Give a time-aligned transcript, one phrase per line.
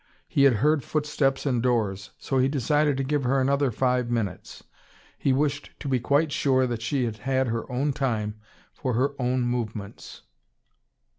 [0.27, 2.09] He had heard footsteps and doors.
[2.17, 4.63] So he decided to give her another five minutes.
[5.19, 8.39] He wished to be quite sure that she had had her own time
[8.73, 10.23] for her own movements.